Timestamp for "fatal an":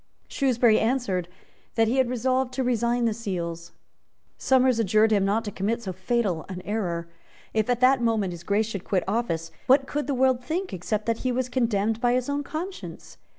5.93-6.63